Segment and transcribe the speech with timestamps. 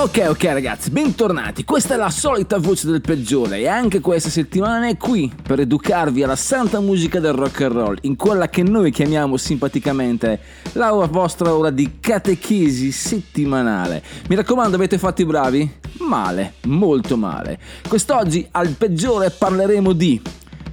[0.00, 1.62] Ok, ok ragazzi, bentornati.
[1.62, 6.22] Questa è la solita voce del peggiore e anche questa settimana è qui per educarvi
[6.22, 10.40] alla santa musica del rock and roll, in quella che noi chiamiamo simpaticamente
[10.72, 14.02] la vostra ora di catechesi settimanale.
[14.30, 15.70] Mi raccomando, avete fatto i bravi?
[15.98, 17.58] Male, molto male.
[17.86, 20.18] Quest'oggi al peggiore parleremo di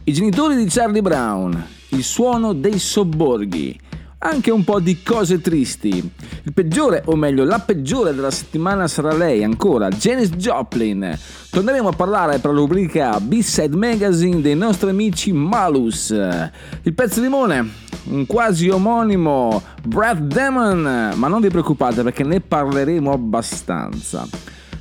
[0.05, 3.77] i genitori di Charlie Brown, il suono dei sobborghi,
[4.19, 6.11] anche un po' di cose tristi.
[6.43, 11.17] Il peggiore, o meglio, la peggiore della settimana sarà lei ancora, Janis Joplin.
[11.49, 16.09] Torneremo a parlare per la rubrica B-Side Magazine dei nostri amici Malus.
[16.09, 17.69] Il pezzo limone,
[18.05, 24.27] un quasi omonimo Brad Damon, ma non vi preoccupate perché ne parleremo abbastanza.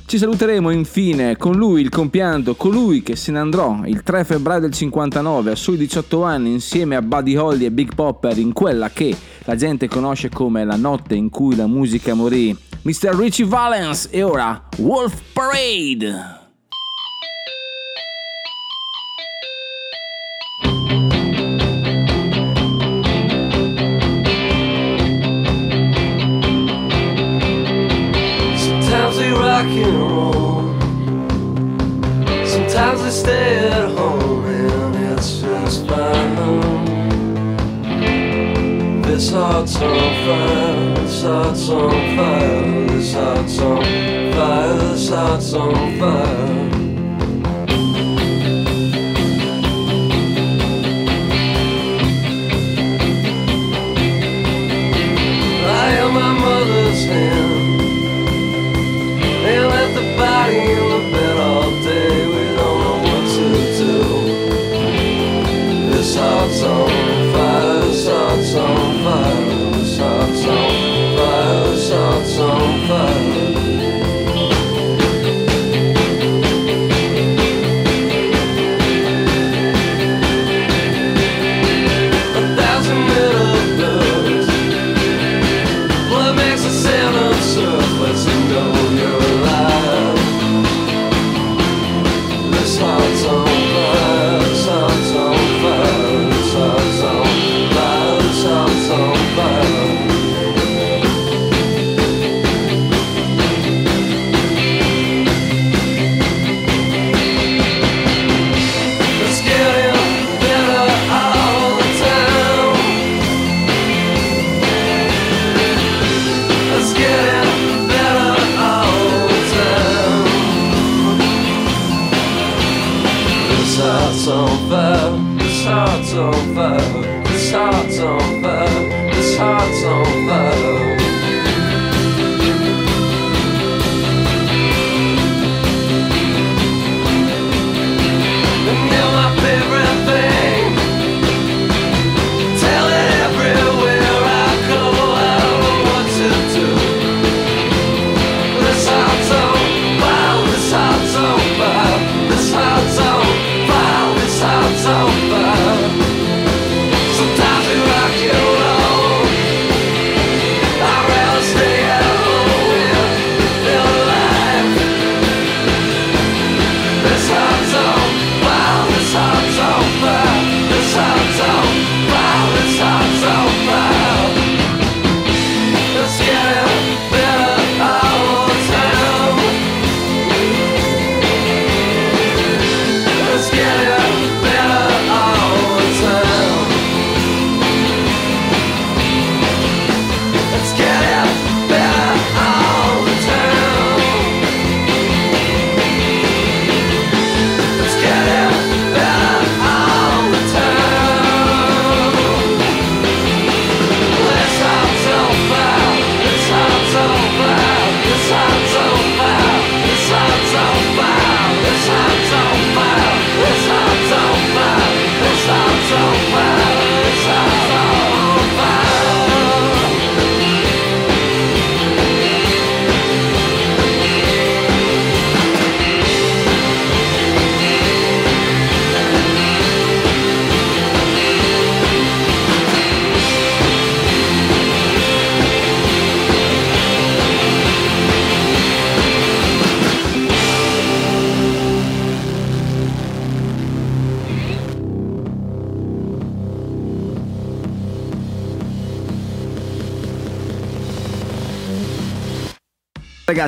[0.07, 4.61] Ci saluteremo infine con lui, il compianto, colui che se ne andrò il 3 febbraio
[4.61, 8.89] del 59 a soli 18 anni insieme a Buddy Holly e Big Popper in quella
[8.89, 12.55] che la gente conosce come la notte in cui la musica morì.
[12.83, 13.17] Mr.
[13.17, 16.36] Richie Valens e ora Wolf Parade!
[39.87, 40.95] On fire.
[40.95, 42.87] This heart's on fire.
[42.87, 43.83] This heart's on
[44.33, 44.77] fire.
[44.77, 46.77] This heart's on fire.
[55.69, 57.46] I am my mother's hand.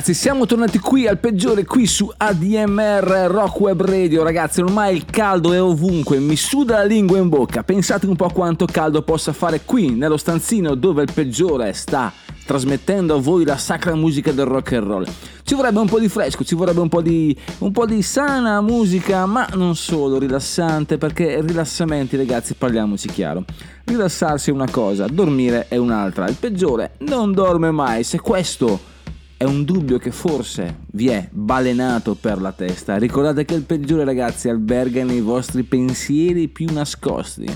[0.00, 5.04] Ragazzi, siamo tornati qui al peggiore qui su ADMR Rock Web Radio ragazzi, ormai il
[5.04, 9.34] caldo è ovunque, mi suda la lingua in bocca, pensate un po' quanto caldo possa
[9.34, 12.10] fare qui nello stanzino dove il peggiore sta
[12.46, 15.06] trasmettendo a voi la sacra musica del rock and roll.
[15.42, 18.62] Ci vorrebbe un po' di fresco, ci vorrebbe un po' di, un po' di sana
[18.62, 23.44] musica, ma non solo rilassante, perché rilassamenti ragazzi, parliamoci chiaro.
[23.84, 26.26] Rilassarsi è una cosa, dormire è un'altra.
[26.26, 28.98] Il peggiore non dorme mai, se questo
[29.40, 32.98] è un dubbio che forse vi è balenato per la testa.
[32.98, 37.46] Ricordate che il peggiore, ragazzi, alberga nei vostri pensieri più nascosti.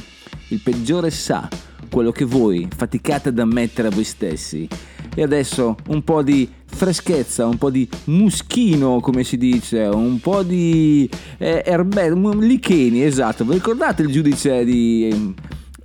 [0.48, 1.46] Il peggiore sa
[1.90, 4.66] quello che voi faticate ad ammettere a voi stessi.
[5.14, 10.42] E adesso un po' di freschezza, un po' di muschino, come si dice, un po'
[10.42, 13.44] di eh, erbe, licheni, esatto.
[13.44, 15.34] Vi ricordate il giudice di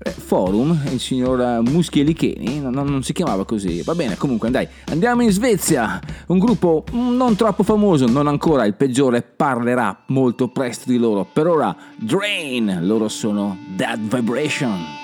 [0.01, 2.60] Forum, il signor Muschi Licheni?
[2.62, 3.81] Non, non si chiamava così.
[3.81, 6.00] Va bene, comunque, dai, andiamo in Svezia.
[6.28, 11.25] Un gruppo non troppo famoso, non ancora il peggiore, parlerà molto presto di loro.
[11.31, 14.99] Per ora, Drain, loro sono Dead Vibration.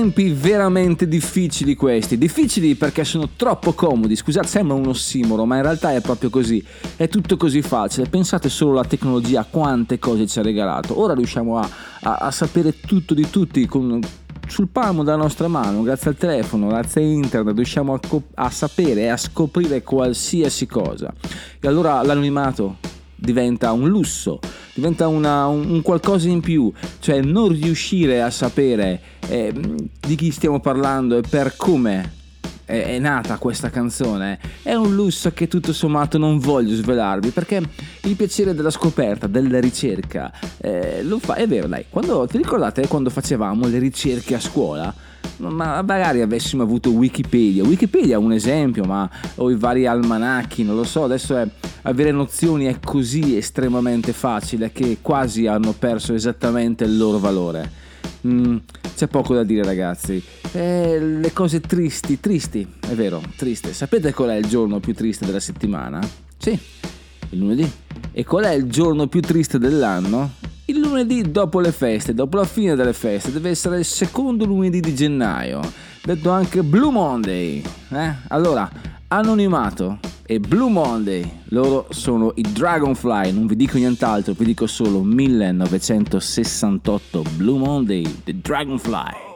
[0.00, 5.62] Tempi veramente difficili questi, difficili perché sono troppo comodi, scusate sembra un ossimoro ma in
[5.62, 6.64] realtà è proprio così,
[6.96, 11.58] è tutto così facile, pensate solo alla tecnologia, quante cose ci ha regalato, ora riusciamo
[11.58, 11.68] a,
[12.00, 14.00] a- a sapere tutto di tutti con,
[14.48, 18.00] sul palmo della nostra mano, grazie al telefono, grazie a internet, riusciamo a,
[18.36, 21.12] a sapere e a scoprire qualsiasi cosa.
[21.60, 22.78] E allora l'anonimato
[23.20, 24.40] diventa un lusso,
[24.74, 30.30] diventa una- un, un qualcosa in più, cioè non riuscire a sapere eh, di chi
[30.30, 32.18] stiamo parlando e per come
[32.64, 37.60] è, è nata questa canzone è un lusso che tutto sommato non voglio svelarvi perché
[38.02, 42.86] il piacere della scoperta, della ricerca, eh, lo fa, è vero dai, quando, ti ricordate
[42.86, 44.94] quando facevamo le ricerche a scuola?
[45.38, 50.76] Ma magari avessimo avuto Wikipedia, Wikipedia è un esempio, ma o i vari almanacchi, non
[50.76, 51.48] lo so, adesso è,
[51.82, 57.88] avere nozioni è così estremamente facile che quasi hanno perso esattamente il loro valore.
[58.26, 58.58] Mm,
[58.94, 60.22] c'è poco da dire ragazzi.
[60.52, 63.72] Eh, le cose tristi, tristi, è vero, triste.
[63.72, 66.00] Sapete qual è il giorno più triste della settimana?
[66.36, 67.70] Sì, il lunedì.
[68.12, 70.39] E qual è il giorno più triste dell'anno?
[70.80, 74.80] Il lunedì dopo le feste, dopo la fine delle feste, deve essere il secondo lunedì
[74.80, 75.60] di gennaio,
[76.02, 77.62] detto anche Blue Monday.
[77.90, 78.14] Eh?
[78.28, 78.66] Allora,
[79.08, 85.02] anonimato e Blue Monday, loro sono i Dragonfly, non vi dico nient'altro, vi dico solo
[85.02, 89.29] 1968 Blue Monday, The Dragonfly.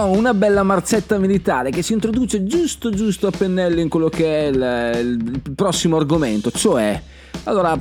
[0.00, 4.24] Ho una bella marzetta militare che si introduce giusto giusto a pennello in quello che
[4.24, 6.98] è il, il prossimo argomento, cioè,
[7.44, 7.78] allora,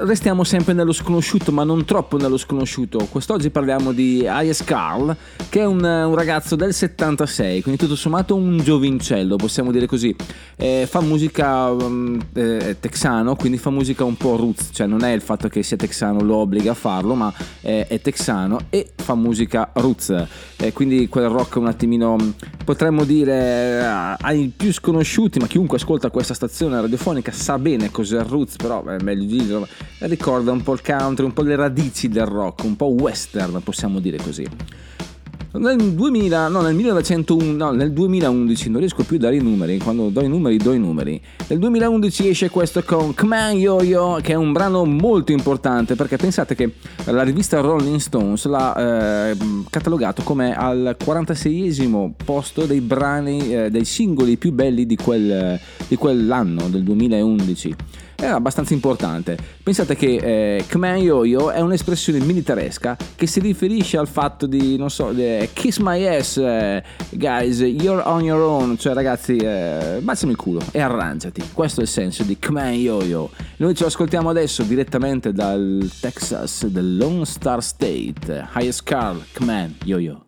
[0.00, 3.06] Restiamo sempre nello sconosciuto, ma non troppo nello sconosciuto.
[3.10, 4.64] Quest'oggi parliamo di I.S.
[4.64, 5.16] Carl,
[5.48, 10.14] che è un, un ragazzo del 76, quindi tutto sommato un giovincello, possiamo dire così.
[10.56, 15.12] Eh, fa musica mm, eh, texano, quindi fa musica un po' roots, cioè non è
[15.12, 19.14] il fatto che sia texano lo obbliga a farlo, ma eh, è texano e fa
[19.14, 20.26] musica roots.
[20.56, 22.30] Eh, quindi quel rock un attimino, mm,
[22.64, 28.18] potremmo dire, eh, ai più sconosciuti, ma chiunque ascolta questa stazione radiofonica sa bene cos'è
[28.18, 29.68] il roots, però è meglio dirlo,
[30.00, 34.00] ricorda un po' il country, un po' le radici del rock, un po' western, possiamo
[34.00, 34.46] dire così.
[35.58, 39.78] Nel 2000, no, nel 1901, no, nel 2011, non riesco più a dare i numeri,
[39.78, 41.20] quando do i numeri do i numeri.
[41.46, 46.54] Nel 2011 esce questo con Kman Yo-Yo, che è un brano molto importante, perché pensate
[46.54, 46.74] che
[47.06, 49.36] la rivista Rolling Stones l'ha eh,
[49.70, 55.96] catalogato come al 46esimo posto dei brani, eh, dei singoli più belli di, quel, di
[55.96, 57.76] quell'anno, del 2011
[58.16, 59.36] è abbastanza importante.
[59.62, 60.16] Pensate che
[60.56, 65.50] eh, Kman Yo-Yo è un'espressione militaresca che si riferisce al fatto di, non so, eh,
[65.52, 70.60] kiss my ass, eh, guys, you're on your own, cioè ragazzi, eh, baciami il culo
[70.70, 71.42] e arrangiati.
[71.52, 73.30] Questo è il senso di Kman Yo-Yo.
[73.58, 78.48] Noi lo ascoltiamo adesso direttamente dal Texas, del Lone Star State.
[78.54, 80.24] Highest Carl, Kman Yo-Yo.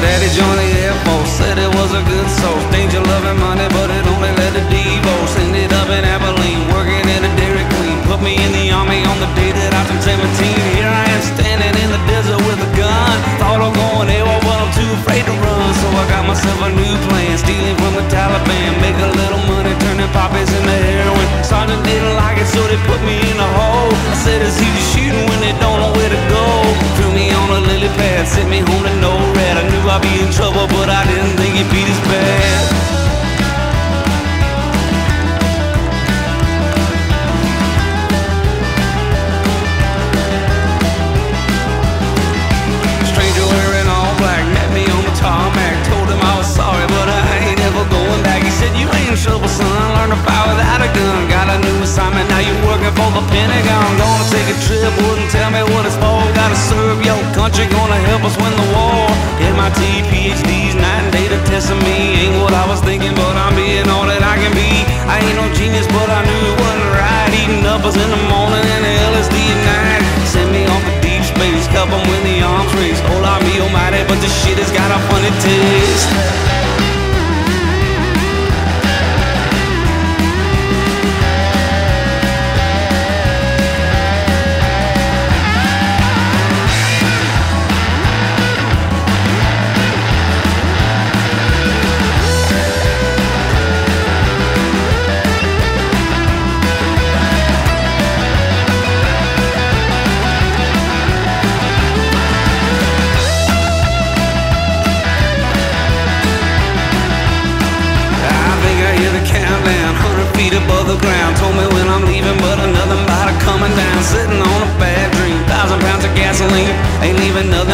[0.00, 2.64] Daddy joined the Air Force, said it was a good source.
[2.72, 5.36] Danger loving money, but it only led to divorce.
[5.36, 8.00] Ended up in Abilene, working at a Dairy Queen.
[8.08, 10.24] Put me in the army on the day that I turned 17.
[10.72, 13.16] Here I am standing in the desert with a gun.
[13.36, 15.68] Thought I'm going AWOL, but I'm too afraid to run.
[15.76, 18.80] So I got myself a new plan, stealing from the Taliban.
[18.80, 21.28] Make a little money, turning poppies into heroin.
[21.44, 23.92] Sergeant didn't like it, so they put me in a hole.
[23.92, 26.59] I said, it's easy shooting when they don't know where to go.
[27.80, 29.56] Lily pad, sent me home to no red.
[29.56, 32.89] I knew I'd be in trouble, but I didn't think it'd be this bad.
[49.10, 49.66] In trouble, son.
[49.66, 51.26] Learn to fire without a gun.
[51.26, 53.90] Got a new assignment, now you're working for the Pentagon.
[53.98, 56.22] Gonna take a trip, wouldn't tell me what it's for.
[56.38, 59.10] Gotta serve your country, gonna help us win the war.
[59.42, 62.22] MIT, PhDs, night and day to testing me.
[62.22, 64.86] Ain't what I was thinking, but I'm being all that I can be.
[65.10, 67.34] I ain't no genius, but I knew it wasn't right.
[67.34, 70.02] Eating uppers in the morning and the LSD at night.
[70.22, 73.02] Send me off to deep space, cup 'em when the arms race.
[73.02, 76.59] I me almighty, but this shit has got a funny taste.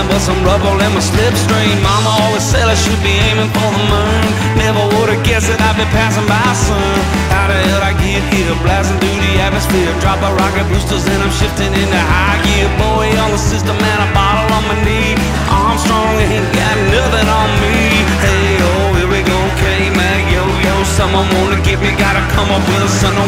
[0.09, 1.77] But some rubble in my slipstream.
[1.83, 4.27] Mama always said I should be aiming for the moon.
[4.59, 6.99] Never would've guessed that I'd be passing by soon.
[7.31, 8.55] How the hell I get here?
[8.62, 9.90] Blasting through the atmosphere.
[10.03, 12.69] Drop a rocket boosters and I'm shifting into high gear.
[12.79, 15.19] Boy on the system and a bottle on my knee.
[15.51, 17.77] Armstrong ain't got nothing on me.
[18.23, 20.75] Hey, oh, here we go, K-Mac, yo, yo.
[20.99, 23.27] Someone wanna get me, gotta come up with a son of.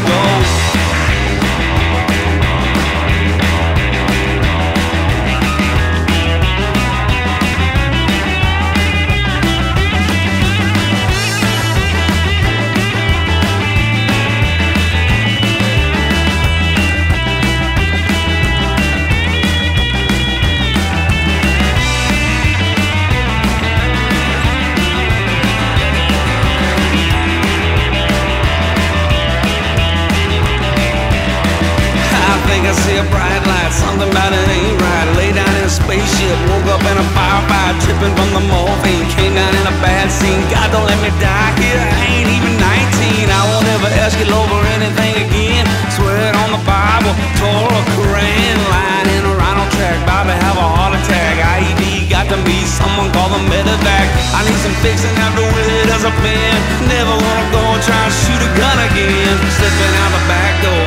[32.68, 35.08] I see a bright light, something about it ain't right.
[35.16, 39.08] Lay down in a spaceship, woke up in a firefight, tripping from the morphine.
[39.16, 41.80] Came down in a bad scene, God don't let me die here.
[41.80, 43.32] I ain't even 19.
[43.32, 45.64] I won't ever ask you over anything again.
[45.96, 50.68] Swear it on the Bible, Torah, Quran, lying in a rhino track, to have a
[50.68, 51.40] heart attack.
[51.40, 54.06] IED got to meet someone called the medevac.
[54.36, 56.52] I need some fixing after with it as a pen.
[56.84, 59.34] Never wanna go and try and shoot a gun again.
[59.56, 60.77] Slipping out the back door,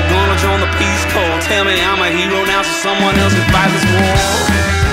[1.52, 4.91] Tell me I'm a hero now, so someone else can fight this war.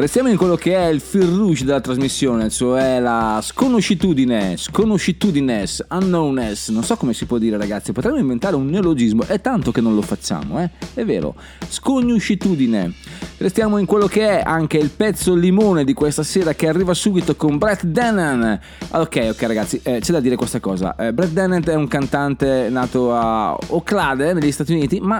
[0.00, 6.68] Restiamo in quello che è il fil rouge della trasmissione, cioè la sconosciutudine, sconosciutudines, unknownness,
[6.68, 9.96] non so come si può dire ragazzi, potremmo inventare un neologismo, è tanto che non
[9.96, 10.70] lo facciamo, eh?
[10.94, 11.34] È vero,
[11.68, 12.92] sconosciutudine.
[13.38, 17.34] Restiamo in quello che è anche il pezzo limone di questa sera che arriva subito
[17.34, 18.60] con Brett Dennen.
[18.90, 20.94] Ok, ok ragazzi, eh, c'è da dire questa cosa.
[20.94, 25.18] Eh, Brett Dennen è un cantante nato a Oclade negli Stati Uniti, ma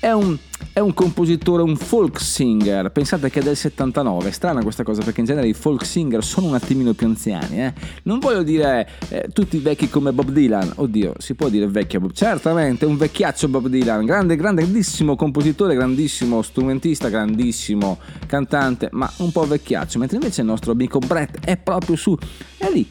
[0.00, 0.36] è un,
[0.72, 2.90] è un compositore, un folk singer.
[2.90, 4.28] Pensate che è del 79.
[4.28, 7.62] È strana questa cosa perché in genere i folk singer sono un attimino più anziani.
[7.62, 7.72] Eh?
[8.04, 10.72] Non voglio dire eh, tutti vecchi come Bob Dylan.
[10.76, 12.12] Oddio, si può dire vecchio Bob.
[12.12, 14.04] Certamente, un vecchiaccio Bob Dylan.
[14.04, 19.98] Grande, grandissimo compositore, grandissimo strumentista, grandissimo cantante, ma un po' vecchiaccio.
[19.98, 22.16] Mentre invece il nostro amico Brett è proprio su.
[22.56, 22.86] È lì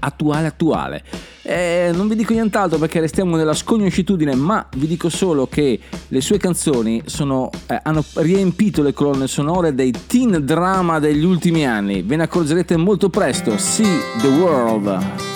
[0.00, 1.02] attuale attuale.
[1.42, 6.20] Eh, non vi dico nient'altro perché restiamo nella sconosciutudine, ma vi dico solo che le
[6.20, 12.02] sue canzoni sono, eh, hanno riempito le colonne sonore dei teen drama degli ultimi anni.
[12.02, 13.56] Ve ne accorgerete molto presto.
[13.56, 15.28] See the World.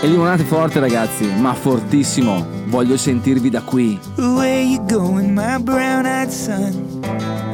[0.00, 2.46] E limonate forte ragazzi, ma fortissimo.
[2.66, 3.98] Voglio sentirvi da qui.
[4.16, 7.47] Where you going, my brown-eyed son?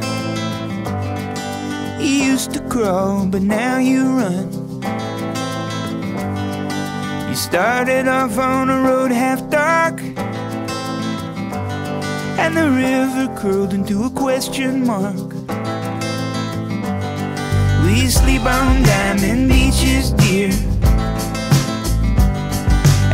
[2.05, 4.51] You used to crawl, but now you run.
[7.27, 9.99] You started off on a road half dark,
[12.37, 15.33] and the river curled into a question mark.
[17.85, 20.51] We sleep on diamond beaches, dear,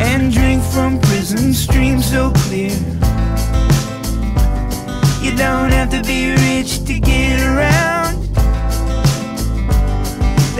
[0.01, 2.75] and drink from prison streams so clear.
[5.23, 8.00] You don't have to be rich to get around.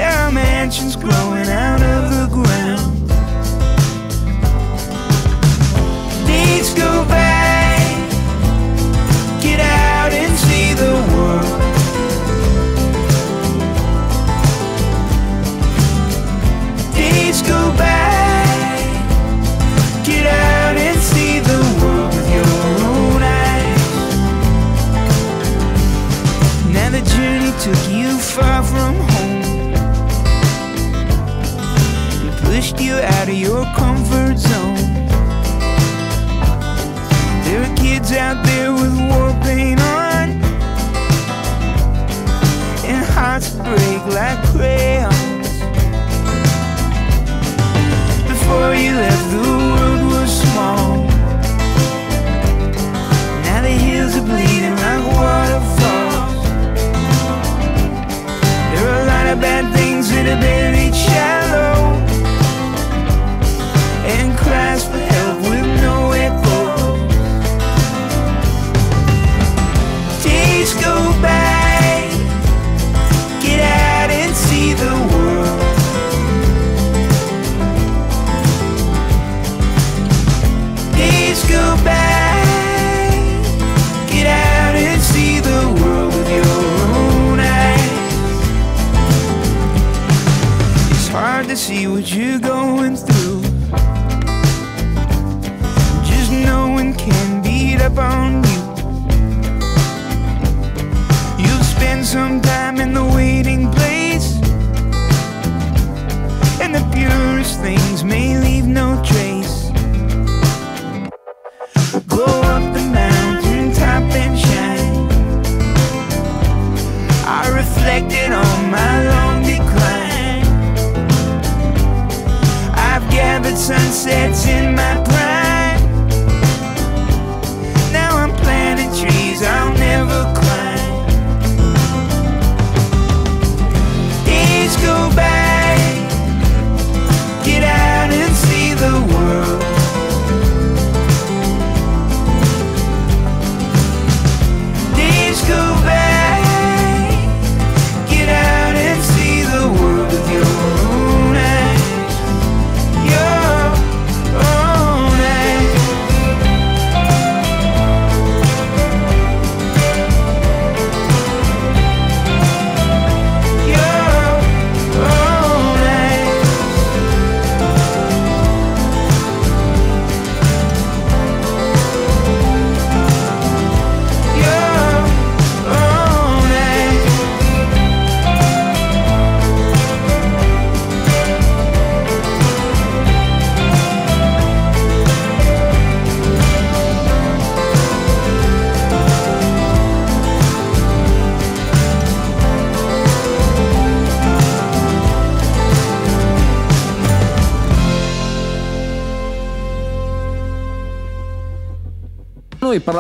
[0.02, 3.08] There are mansions growing out of the ground.
[6.26, 7.31] Days go by,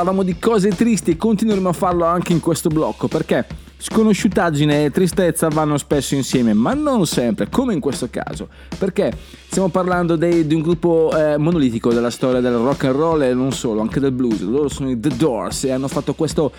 [0.01, 3.45] parlavamo di cose tristi e continueremo a farlo anche in questo blocco perché
[3.77, 8.47] sconosciutaggine e tristezza vanno spesso insieme, ma non sempre, come in questo caso.
[8.79, 9.11] Perché
[9.51, 13.33] stiamo parlando dei- di un gruppo eh, monolitico della storia del rock and roll e
[13.33, 14.39] non solo, anche del blues.
[14.43, 16.53] Loro sono i The Doors e hanno fatto questo,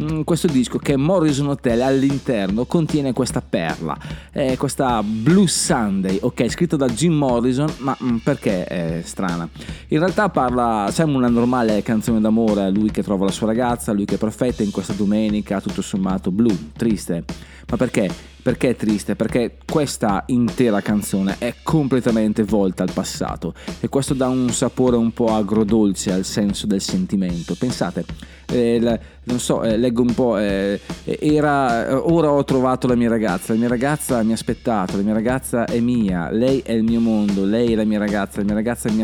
[0.00, 3.94] mm, questo disco che Morrison Hotel all'interno contiene questa perla,
[4.32, 9.46] eh, questa Blue Sunday, ok, scritto da Jim Morrison, ma mm, perché è strana?
[9.88, 14.06] In realtà parla, sembra una normale canzone d'amore, lui che trova la sua ragazza, lui
[14.06, 17.24] che è perfetta in questa domenica, tutto sommato blu, triste.
[17.70, 18.36] Ma perché?
[18.48, 19.14] Perché è triste?
[19.14, 25.12] Perché questa intera canzone è completamente volta al passato e questo dà un sapore un
[25.12, 27.54] po' agrodolce al senso del sentimento.
[27.58, 28.06] Pensate,
[28.46, 33.10] eh, la- non so, eh, leggo un po', eh, era, ora ho trovato la mia
[33.10, 36.84] ragazza, la mia ragazza mi ha aspettato, la mia ragazza è mia, lei è il
[36.84, 39.02] mio mondo, lei è la mia ragazza, la mia ragazza mi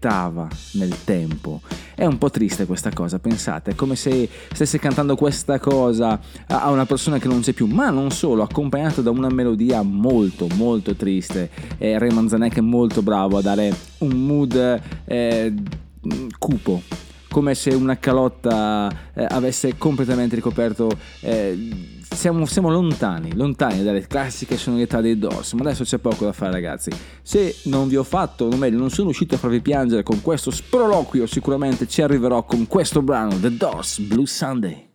[0.00, 1.60] aspettava nel tempo.
[1.94, 6.70] È un po' triste questa cosa, pensate, è come se stesse cantando questa cosa a
[6.70, 10.94] una persona che non c'è più, ma non solo, accompagnato da una melodia molto molto
[10.94, 11.50] triste.
[11.76, 15.54] E Ray Manzanec è molto bravo a dare un mood eh,
[16.38, 16.82] cupo,
[17.28, 20.88] come se una calotta eh, avesse completamente ricoperto.
[22.14, 26.52] Siamo, siamo lontani, lontani dalle classiche sonorità dei Doors, ma adesso c'è poco da fare,
[26.52, 26.90] ragazzi.
[27.22, 30.50] Se non vi ho fatto, o meglio, non sono riuscito a farvi piangere con questo
[30.50, 34.89] sproloquio, sicuramente ci arriverò con questo brano, The Doors Blue Sunday.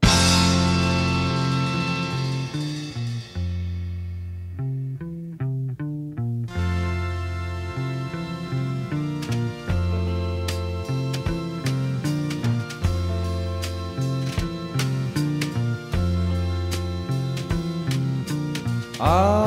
[19.06, 19.45] I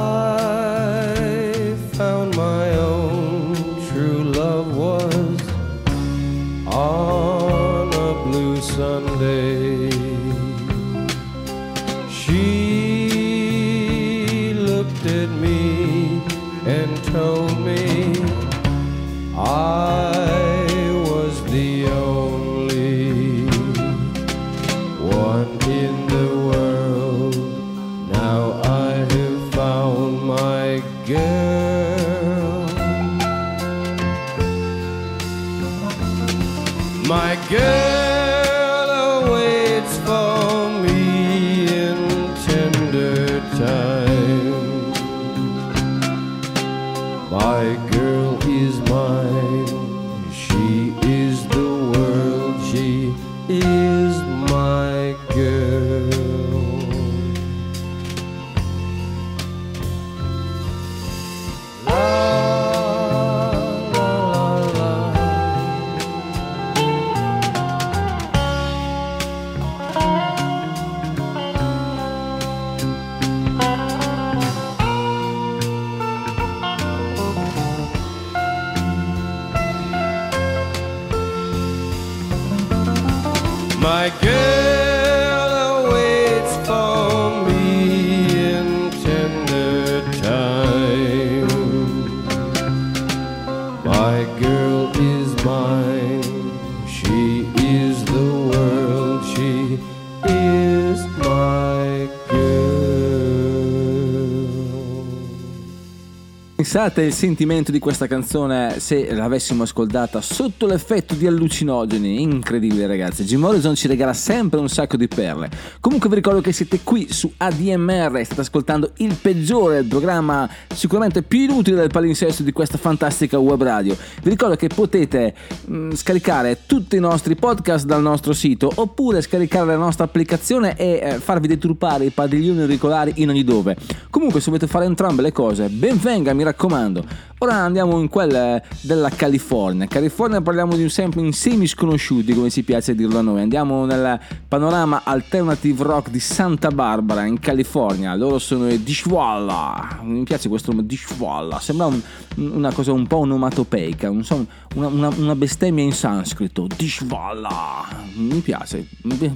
[106.71, 113.25] Pensate il sentimento di questa canzone se l'avessimo ascoltata sotto l'effetto di allucinogeni, incredibile ragazzi,
[113.25, 115.49] Jim Morrison ci regala sempre un sacco di perle.
[115.81, 120.47] Comunque vi ricordo che siete qui su ADMR e state ascoltando il peggiore, il programma
[120.75, 123.97] sicuramente più inutile del palinsesto di questa fantastica web radio.
[124.23, 129.69] Vi ricordo che potete mh, scaricare tutti i nostri podcast dal nostro sito oppure scaricare
[129.69, 133.75] la nostra applicazione e eh, farvi deturpare i padiglioni auricolari in ogni dove.
[134.11, 137.05] Comunque se volete fare entrambe le cose, ben venga, mi raccomando raccomando
[137.41, 139.87] Ora andiamo in quella della California.
[139.87, 143.41] California parliamo di un sempre in semi sconosciuti, come si piace dirlo a noi.
[143.43, 148.13] Andiamo nel panorama alternative rock di Santa Barbara, in California.
[148.17, 150.01] Loro sono i Dishwalla.
[150.03, 151.61] Mi piace questo nome Dishwalla.
[151.61, 152.03] Sembra un-
[152.37, 156.67] una cosa un po' onomatopeica, non so, una, una- una bestemmia in sanscrito.
[156.77, 157.87] Dishwalla.
[158.15, 158.85] Mi piace.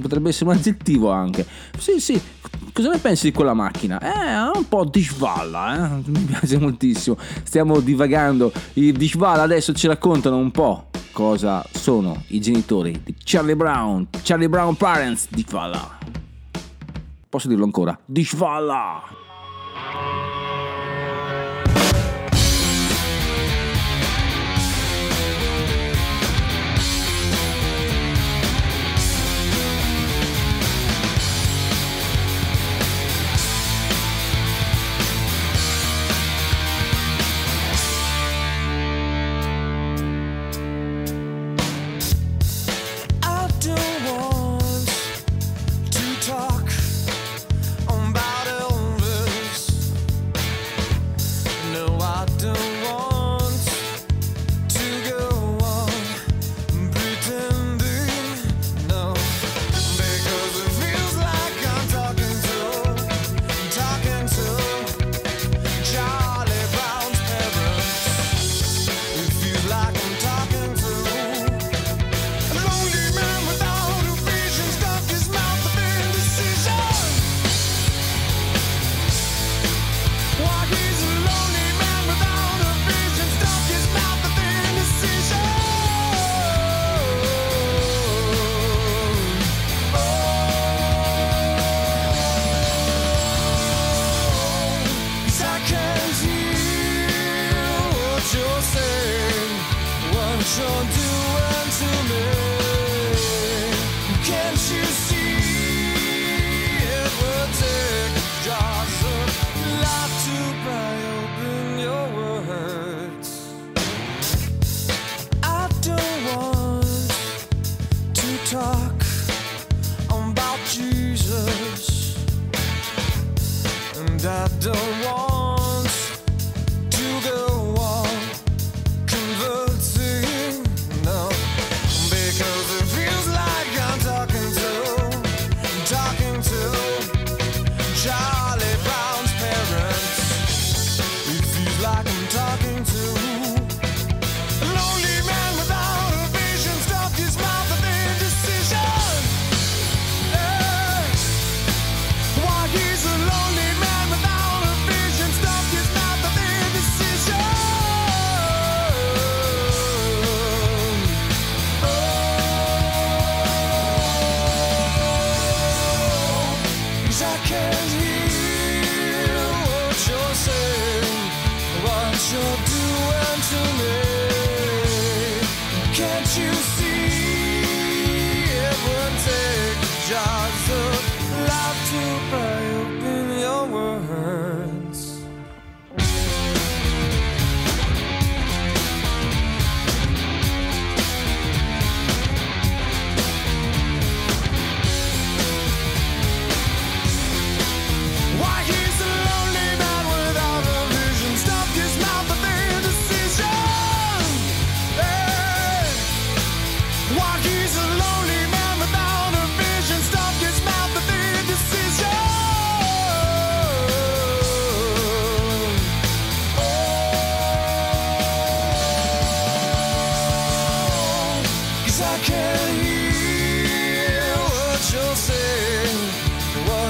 [0.01, 1.47] Potrebbe essere un aggettivo anche.
[1.79, 2.21] Sì, sì.
[2.73, 4.01] Cosa ne pensi di quella macchina?
[4.01, 6.03] Eh, un po' Dishwalla, eh?
[6.07, 7.17] Mi piace moltissimo.
[7.43, 8.53] Stiamo divagando.
[8.75, 14.09] I Dishwalla adesso ci raccontano un po' cosa sono i genitori di Charlie Brown.
[14.23, 15.99] Charlie Brown Parents Dishwalla.
[17.29, 17.99] Posso dirlo ancora?
[18.05, 19.03] Dishwalla.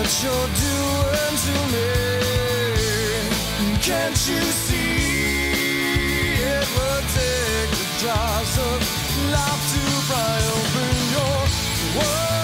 [0.03, 1.90] What you're doing to me.
[3.80, 5.03] Can't you see
[6.42, 6.66] it
[7.18, 7.86] take the
[8.59, 8.78] of
[9.30, 11.40] life to pry open your
[11.98, 12.41] words?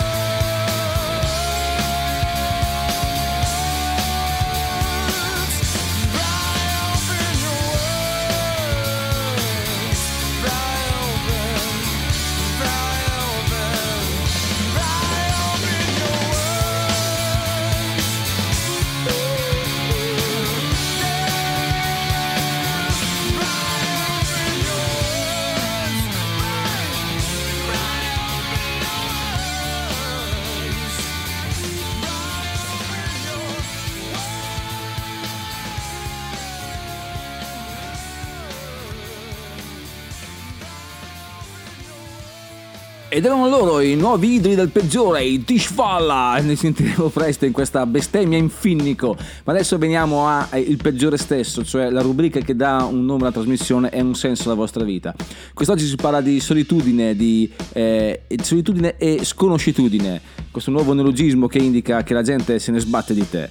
[43.18, 46.38] Ed erano loro i nuovi idoli del peggiore, i Tishfalla.
[46.40, 49.16] Ne sentiremo presto in questa bestemmia in finnico.
[49.42, 53.90] Ma adesso veniamo al peggiore stesso, cioè la rubrica che dà un nome alla trasmissione
[53.90, 55.12] e un senso alla vostra vita.
[55.52, 60.20] Quest'oggi si parla di solitudine, di eh, solitudine e sconoscitudine.
[60.52, 63.50] Questo nuovo neologismo che indica che la gente se ne sbatte di te.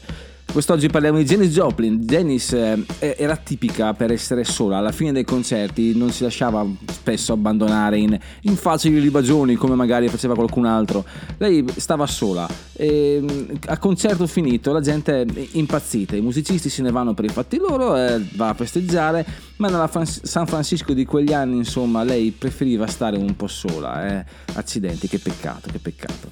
[0.51, 1.99] Quest'oggi parliamo di Janis Joplin.
[1.99, 4.77] Janis eh, era tipica per essere sola.
[4.77, 10.07] Alla fine dei concerti non si lasciava spesso abbandonare in, in facili libagioni come magari
[10.07, 11.05] faceva qualcun altro.
[11.37, 12.47] Lei stava sola.
[12.73, 16.15] E, mm, a concerto finito la gente è impazzita.
[16.15, 19.25] I musicisti se ne vanno per i fatti loro, eh, va a festeggiare.
[19.57, 24.07] Ma nella Fran- San Francisco di quegli anni, insomma, lei preferiva stare un po' sola.
[24.07, 24.25] Eh.
[24.53, 26.31] Accidenti, che peccato, che peccato.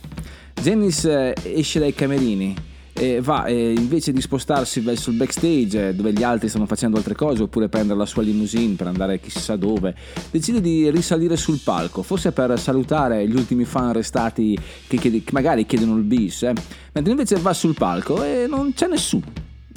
[0.53, 5.93] Janis eh, esce dai camerini e va e invece di spostarsi verso il backstage eh,
[5.93, 9.57] dove gli altri stanno facendo altre cose oppure prendere la sua limousine per andare chissà
[9.57, 9.93] dove
[10.31, 15.31] decide di risalire sul palco forse per salutare gli ultimi fan restati che, chiede- che
[15.33, 16.53] magari chiedono il bis eh.
[16.93, 19.23] mentre invece va sul palco e non c'è nessuno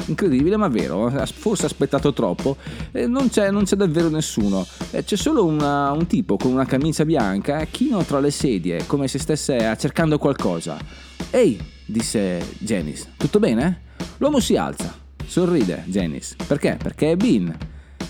[0.06, 2.56] incredibile ma vero, forse ha aspettato troppo,
[2.92, 6.64] eh, non, c'è, non c'è davvero nessuno, Eh, c'è solo una- un tipo con una
[6.66, 10.78] camicia bianca eh, chino tra le sedie come se stesse cercando qualcosa.
[11.30, 13.80] Ehi, disse Janice, tutto bene?
[14.18, 14.94] L'uomo si alza,
[15.26, 16.76] sorride Janice, perché?
[16.80, 17.56] Perché è Bean.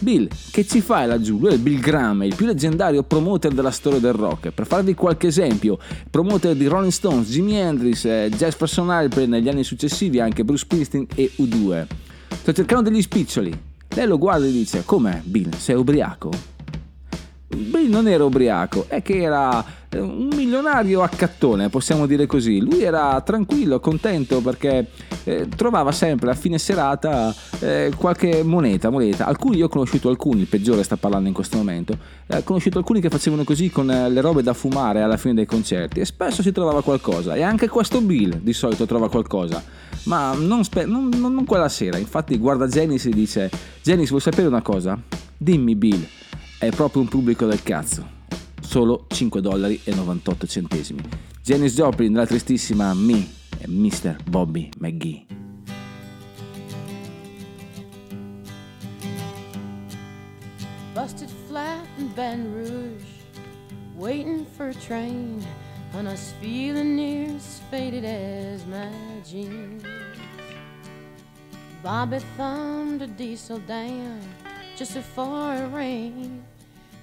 [0.01, 1.39] Bill, che ci fai laggiù?
[1.39, 4.51] Lui è Bill Graham, il più leggendario promoter della storia del rock.
[4.51, 9.65] Per farvi qualche esempio, promoter di Rolling Stones, Jimi Hendrix, eh, Jefferson Airplane negli anni
[9.65, 11.87] successivi, anche Bruce Springsteen e U2.
[12.33, 13.53] Sto cercando degli spiccioli.
[13.89, 16.31] Lei lo guarda e dice, com'è Bill, sei ubriaco?
[17.49, 19.65] Bill non era ubriaco, è che era
[19.97, 22.61] un milionario accattone, possiamo dire così.
[22.61, 24.89] Lui era tranquillo, contento perché
[25.25, 29.27] eh, trovava sempre a fine serata eh, qualche moneta, moneta.
[29.27, 32.79] Alcuni, io ho conosciuto alcuni, il peggiore sta parlando in questo momento, eh, ho conosciuto
[32.79, 36.05] alcuni che facevano così con eh, le robe da fumare alla fine dei concerti e
[36.05, 37.35] spesso si trovava qualcosa.
[37.35, 39.63] E anche questo Bill di solito trova qualcosa.
[40.05, 43.51] Ma non, spe- non- non- non quella sera, infatti guarda Janice e dice
[43.83, 44.99] Janice vuoi sapere una cosa?
[45.37, 46.07] Dimmi Bill,
[46.59, 48.17] è proprio un pubblico del cazzo
[48.69, 51.01] solo 5 dollari 98 centesimi.
[51.43, 53.27] Janis Joplin, la tristissima Me
[53.59, 54.17] e Mr.
[54.29, 55.25] Bobby McGee.
[60.95, 63.07] busted flat in Baton Rouge,
[63.95, 65.41] waiting for a train,
[65.95, 68.91] and I was feeling near as faded as my
[69.25, 69.85] jeans.
[71.85, 74.21] Bobby thumbed a diesel down
[74.77, 76.43] just before it rained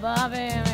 [0.00, 0.69] Bobby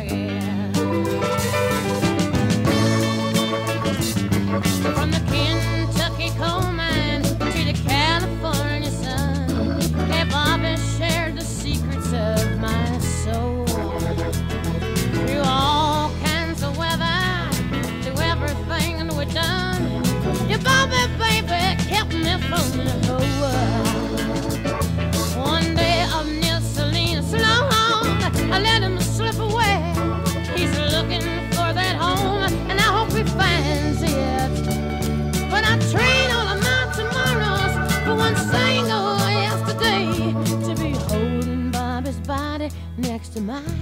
[43.37, 43.76] to mine.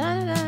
[0.00, 0.39] la la la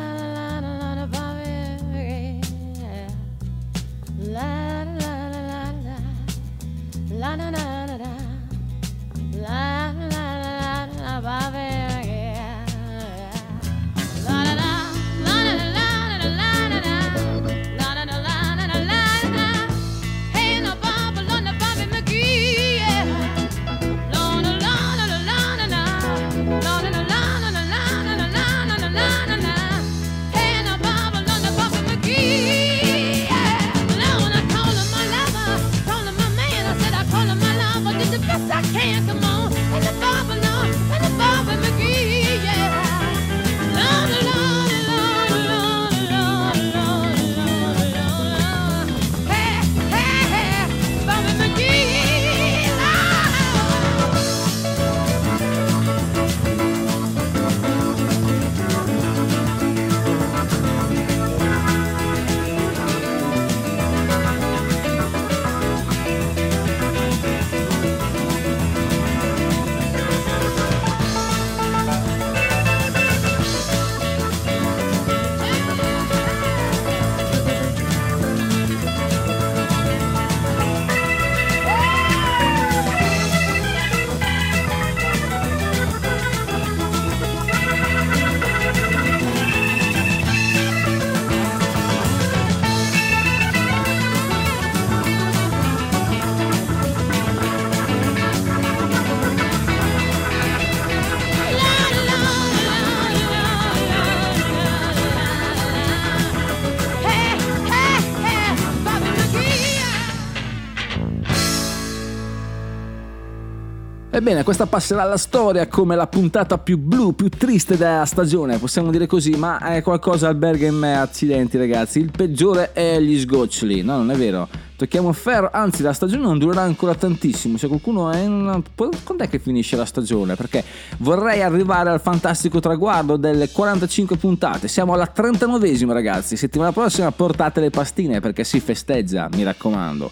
[114.14, 118.90] Ebbene, questa passerà alla storia come la puntata più blu, più triste della stagione, possiamo
[118.90, 123.80] dire così, ma è qualcosa alberga in me, accidenti ragazzi, il peggiore è gli sgoccioli,
[123.80, 124.46] no non è vero,
[124.76, 129.30] tocchiamo ferro, anzi la stagione non durerà ancora tantissimo, se qualcuno è in quando è
[129.30, 130.34] che finisce la stagione?
[130.34, 130.62] Perché
[130.98, 137.60] vorrei arrivare al fantastico traguardo delle 45 puntate, siamo alla 39esima ragazzi, settimana prossima portate
[137.60, 140.10] le pastine perché si festeggia, mi raccomando.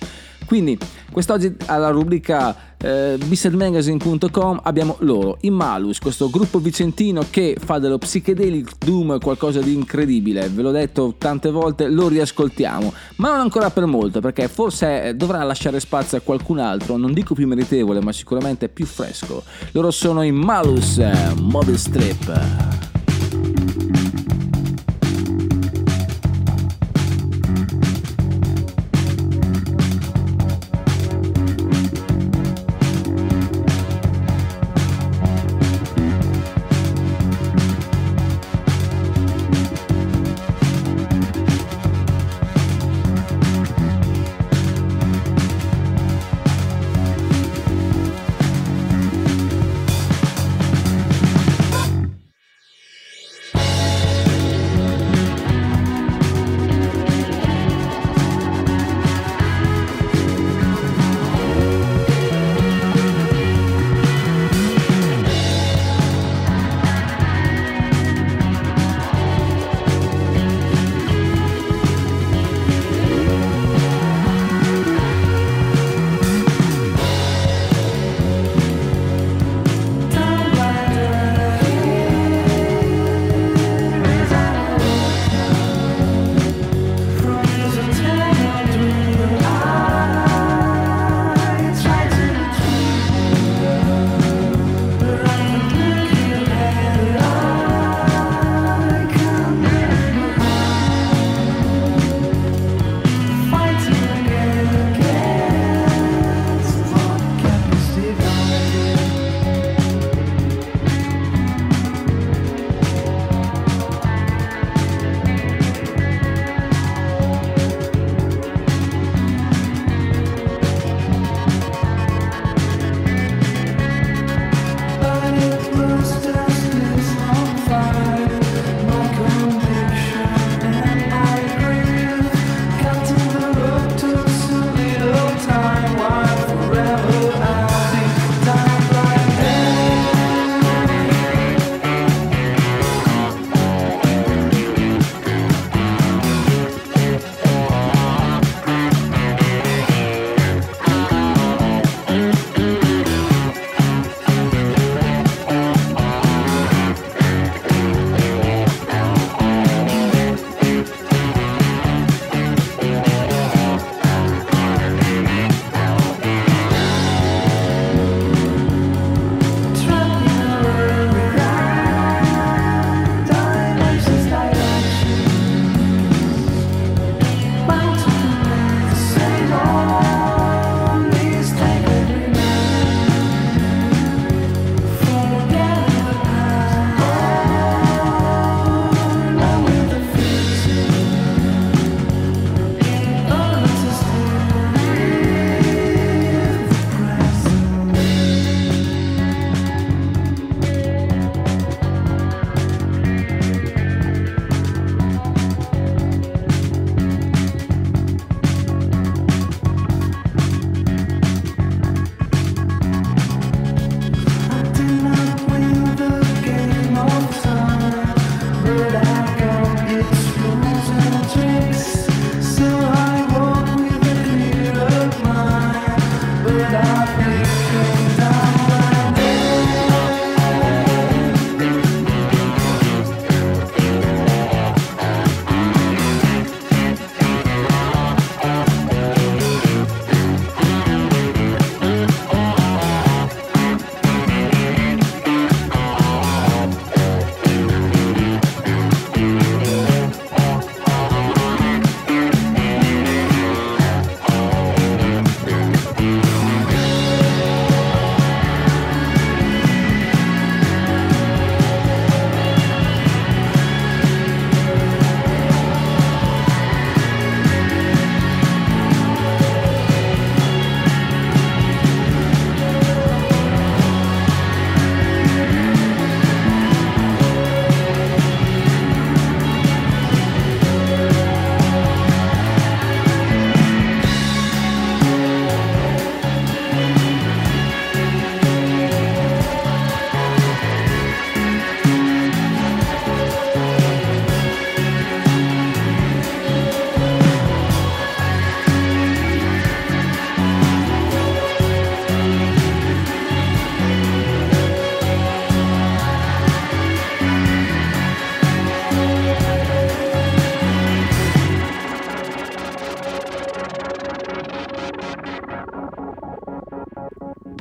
[0.50, 0.76] Quindi
[1.12, 7.98] quest'oggi alla rubrica eh, bisselmagazine.com abbiamo loro, i Malus, questo gruppo vicentino che fa dello
[7.98, 13.70] psychedelic doom qualcosa di incredibile, ve l'ho detto tante volte, lo riascoltiamo, ma non ancora
[13.70, 18.00] per molto perché forse eh, dovrà lasciare spazio a qualcun altro, non dico più meritevole
[18.00, 19.44] ma sicuramente più fresco.
[19.70, 22.89] Loro sono i Malus eh, Mobile Strip.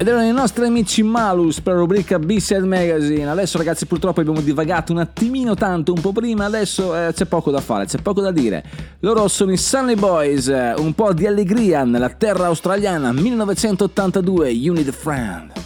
[0.02, 3.30] Ed erano i nostri amici Malus per la rubrica B-Side Magazine.
[3.30, 7.52] Adesso ragazzi purtroppo abbiamo divagato un attimino tanto, un po' prima, adesso eh, c'è poco
[7.52, 8.64] da fare, c'è poco da dire.
[9.02, 14.74] Loro sono i Sunny Boys, eh, un po' di allegria nella terra australiana, 1982, You
[14.74, 15.59] Need a Friend.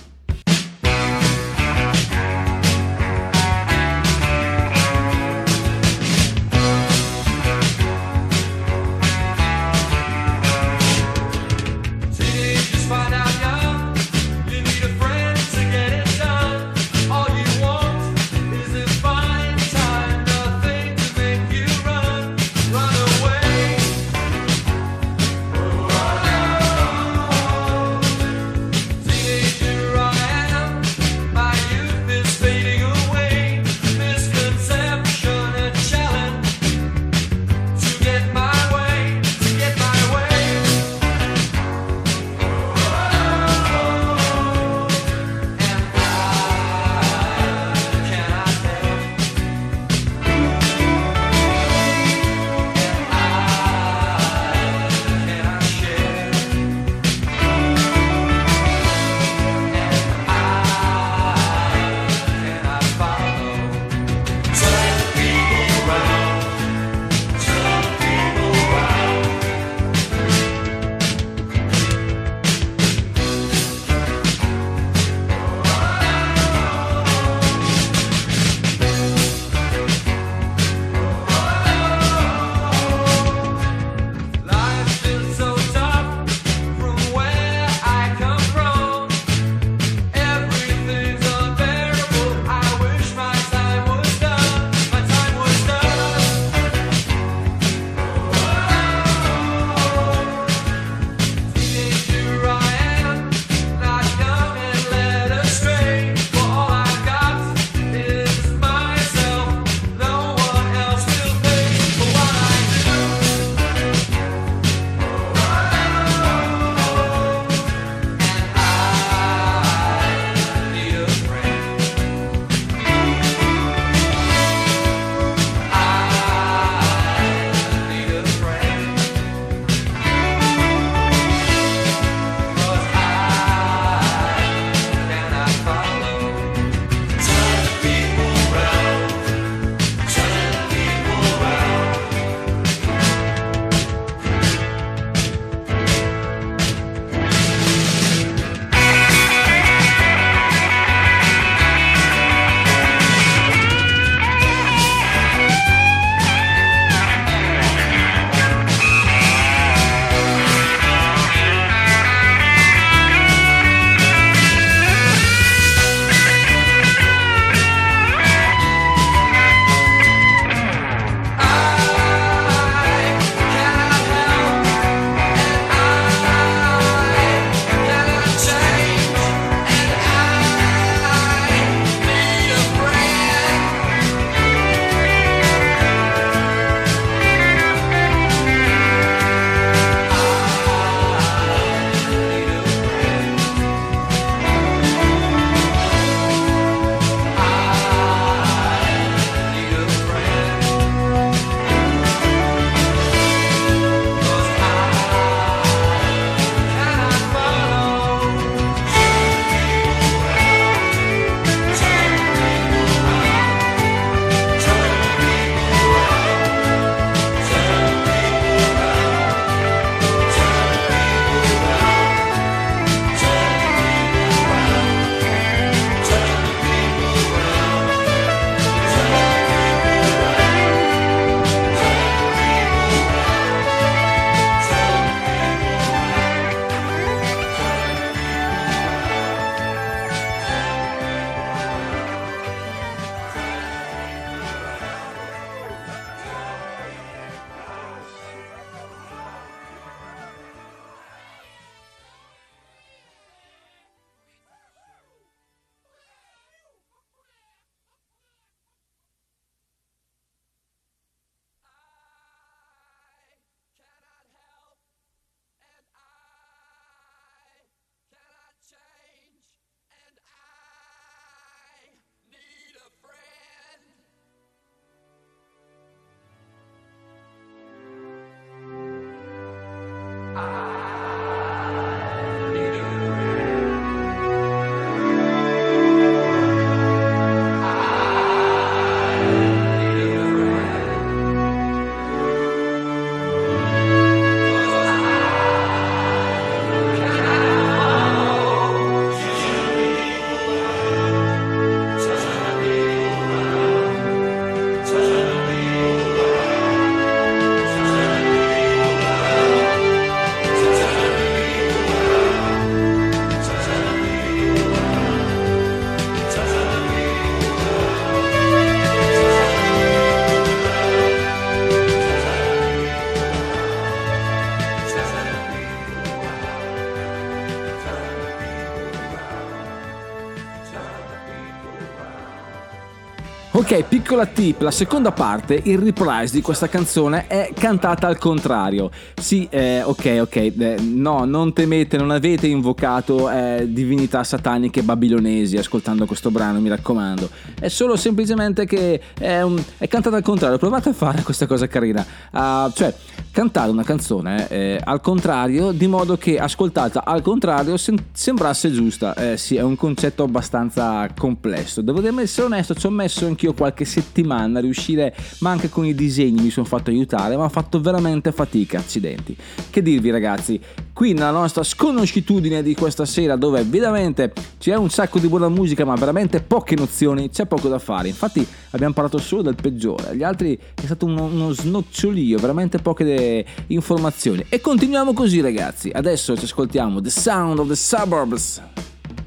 [333.55, 338.89] Ok, piccola tip, la seconda parte, il reprise di questa canzone è cantata al contrario.
[339.13, 345.57] Sì, eh, ok, ok, eh, no, non temete, non avete invocato eh, divinità sataniche babilonesi
[345.57, 347.29] ascoltando questo brano, mi raccomando.
[347.59, 350.57] È solo semplicemente che è, un- è cantata al contrario.
[350.57, 352.03] Provate a fare questa cosa carina.
[352.31, 352.91] Ah, cioè,
[353.29, 359.13] cantare una canzone eh, al contrario, di modo che ascoltata al contrario sem- sembrasse giusta.
[359.13, 361.81] Eh, sì, è un concetto abbastanza complesso.
[361.81, 365.93] Devo essere onesto, ci ho messo anch'io qualche settimana a riuscire, ma anche con i
[365.93, 369.35] disegni mi sono fatto aiutare, ma ho fatto veramente fatica, accidenti.
[369.69, 370.59] Che dirvi ragazzi,
[370.93, 375.83] qui nella nostra sconoscitudine di questa sera, dove veramente c'è un sacco di buona musica,
[375.83, 378.07] ma veramente poche nozioni, c'è poco da fare.
[378.07, 383.45] Infatti abbiamo parlato solo del peggiore, gli altri è stato uno, uno snocciolio, veramente poche
[383.67, 384.45] informazioni.
[384.49, 388.61] E continuiamo così ragazzi, adesso ci ascoltiamo The Sound of the Suburbs,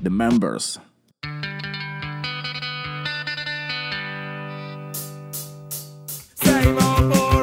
[0.01, 0.81] The Members.
[6.67, 7.36] Rainbow Boy.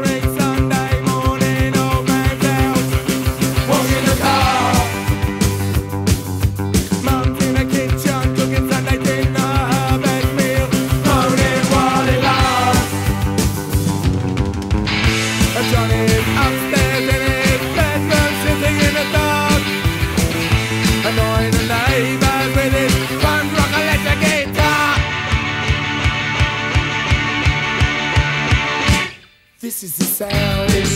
[30.29, 30.92] Sound.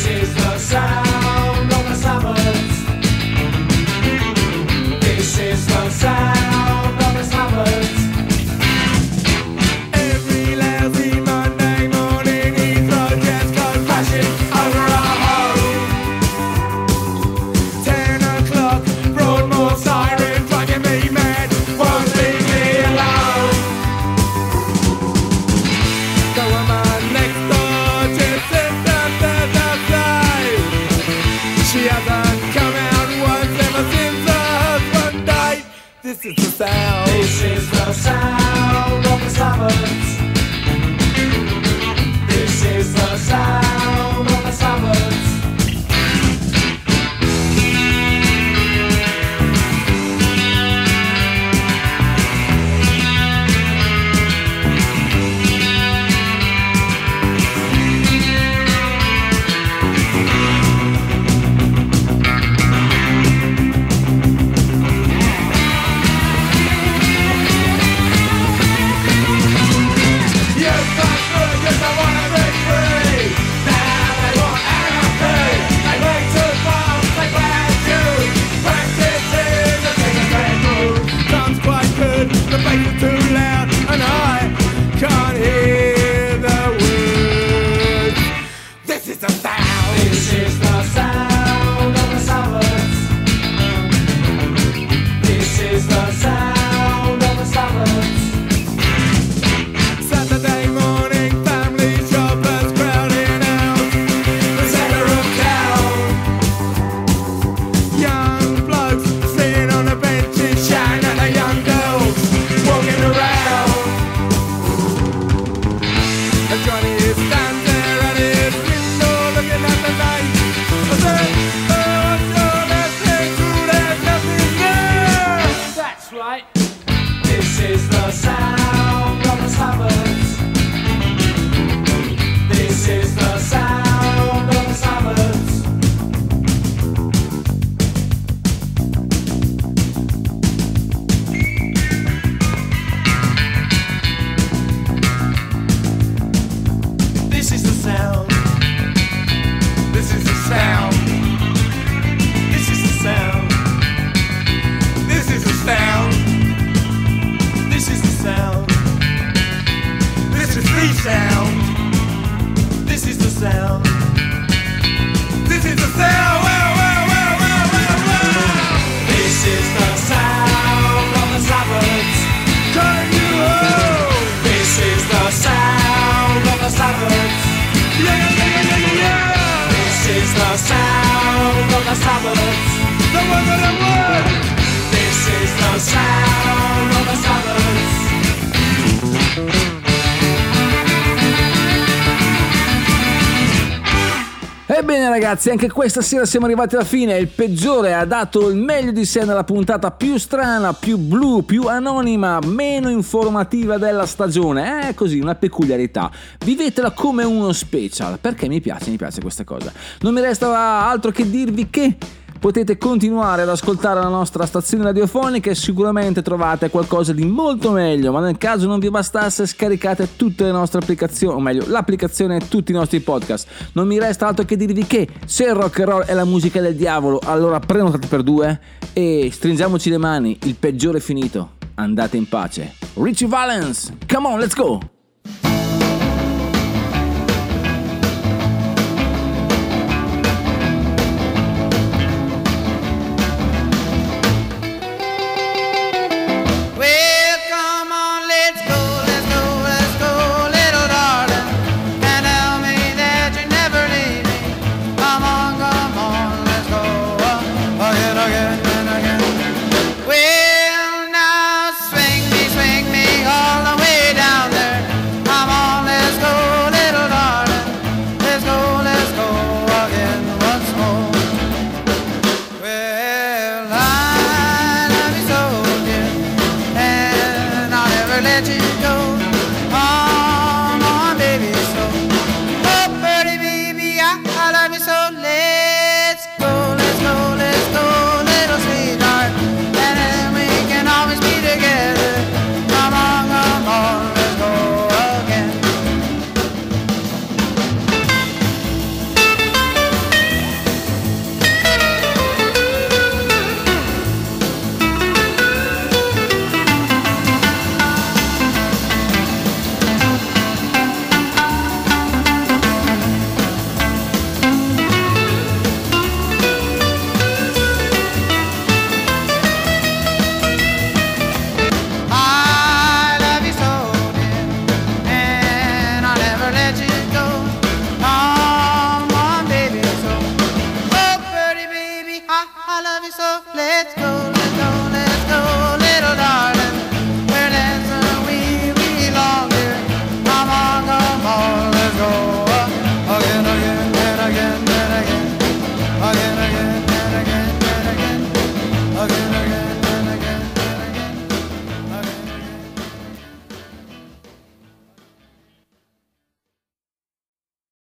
[195.37, 197.17] Ragazzi, anche questa sera siamo arrivati alla fine.
[197.17, 201.67] Il peggiore ha dato il meglio di sé nella puntata più strana, più blu, più
[201.67, 204.89] anonima, meno informativa della stagione.
[204.89, 206.09] È così, una peculiarità.
[206.43, 209.71] Vivetela come uno special, perché mi piace, mi piace questa cosa.
[209.99, 211.97] Non mi resta altro che dirvi che
[212.39, 218.11] potete continuare ad ascoltare la nostra stazione radiofonica e sicuramente trovate qualcosa di molto meglio,
[218.11, 222.47] ma nel caso non vi bastasse scaricate tutte le nostre applicazioni, o meglio l'applicazione e
[222.47, 223.47] tutti i nostri podcast.
[223.73, 226.61] Non mi resta altro che dirvi che se il rock and roll è la musica
[226.61, 228.59] del diavolo, allora prenotate per due
[228.93, 231.55] e stringiamoci le mani, il peggiore è finito.
[231.75, 232.73] Andate in pace.
[232.95, 234.79] Richie Valens, come on, let's go!